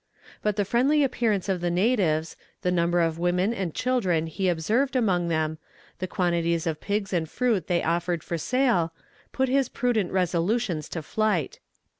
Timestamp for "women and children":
3.19-4.25